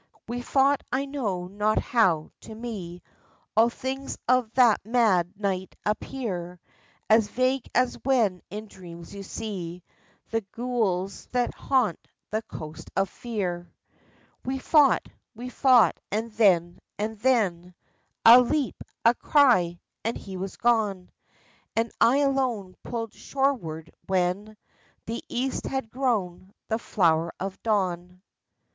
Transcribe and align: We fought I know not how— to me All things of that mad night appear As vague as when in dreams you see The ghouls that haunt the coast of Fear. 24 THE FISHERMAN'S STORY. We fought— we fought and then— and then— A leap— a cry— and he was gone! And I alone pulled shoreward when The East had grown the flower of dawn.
We 0.27 0.41
fought 0.41 0.81
I 0.91 1.05
know 1.05 1.45
not 1.45 1.77
how— 1.77 2.31
to 2.45 2.55
me 2.55 3.03
All 3.55 3.69
things 3.69 4.17
of 4.27 4.51
that 4.53 4.83
mad 4.83 5.31
night 5.39 5.75
appear 5.85 6.59
As 7.07 7.27
vague 7.27 7.69
as 7.75 7.97
when 8.03 8.41
in 8.49 8.65
dreams 8.67 9.13
you 9.13 9.21
see 9.21 9.83
The 10.31 10.41
ghouls 10.53 11.27
that 11.33 11.53
haunt 11.53 12.07
the 12.31 12.41
coast 12.41 12.89
of 12.95 13.11
Fear. 13.11 13.71
24 14.43 14.43
THE 14.55 14.59
FISHERMAN'S 14.63 14.65
STORY. 14.65 14.83
We 14.87 14.89
fought— 14.97 15.07
we 15.43 15.49
fought 15.49 15.99
and 16.11 16.31
then— 16.31 16.79
and 16.97 17.19
then— 17.19 17.75
A 18.25 18.41
leap— 18.41 18.83
a 19.05 19.13
cry— 19.13 19.79
and 20.03 20.17
he 20.17 20.35
was 20.35 20.57
gone! 20.57 21.11
And 21.75 21.91
I 22.01 22.21
alone 22.21 22.75
pulled 22.81 23.13
shoreward 23.13 23.91
when 24.07 24.57
The 25.05 25.23
East 25.29 25.67
had 25.67 25.91
grown 25.91 26.55
the 26.69 26.79
flower 26.79 27.31
of 27.39 27.61
dawn. 27.61 28.23